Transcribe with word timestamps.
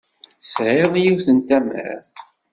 Tesɛiḍ 0.39 0.93
yiwet 1.03 1.27
n 1.31 1.37
tamert. 1.47 2.13